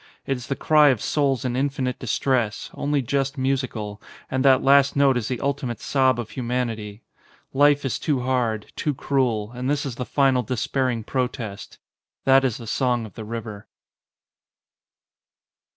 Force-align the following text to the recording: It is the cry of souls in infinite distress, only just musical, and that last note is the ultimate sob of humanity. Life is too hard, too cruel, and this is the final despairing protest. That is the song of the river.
It 0.25 0.35
is 0.35 0.47
the 0.47 0.55
cry 0.55 0.89
of 0.89 0.99
souls 0.99 1.45
in 1.45 1.55
infinite 1.55 1.99
distress, 1.99 2.71
only 2.73 3.03
just 3.03 3.37
musical, 3.37 4.01
and 4.31 4.43
that 4.43 4.63
last 4.63 4.95
note 4.95 5.15
is 5.15 5.27
the 5.27 5.39
ultimate 5.41 5.79
sob 5.79 6.19
of 6.19 6.31
humanity. 6.31 7.03
Life 7.53 7.85
is 7.85 7.99
too 7.99 8.21
hard, 8.21 8.73
too 8.75 8.95
cruel, 8.95 9.51
and 9.51 9.69
this 9.69 9.85
is 9.85 9.97
the 9.97 10.03
final 10.05 10.41
despairing 10.41 11.03
protest. 11.03 11.77
That 12.25 12.43
is 12.43 12.57
the 12.57 12.65
song 12.65 13.05
of 13.05 13.13
the 13.13 13.25
river. 13.25 13.67